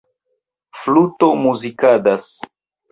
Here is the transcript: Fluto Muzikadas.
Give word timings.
Fluto 0.79 1.31
Muzikadas. 1.45 2.37